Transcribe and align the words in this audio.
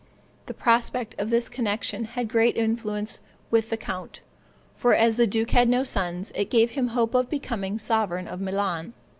The 0.47 0.55
prospect 0.55 1.13
of 1.19 1.29
this 1.29 1.47
connection 1.47 2.05
had 2.05 2.27
great 2.27 2.57
influence 2.57 3.19
with 3.51 3.69
the 3.69 3.77
count, 3.77 4.21
for, 4.73 4.95
as 4.95 5.17
the 5.17 5.27
duke 5.27 5.51
had 5.51 5.69
no 5.69 5.83
sons, 5.83 6.31
it 6.33 6.49
gave 6.49 6.71
him 6.71 6.87
hope 6.87 7.13
of 7.13 7.29
becoming 7.29 7.77
sovereign 7.77 8.27
of 8.27 8.41
Milan. 8.41 8.93